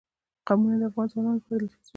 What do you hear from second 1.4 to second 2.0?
دلچسپي لري.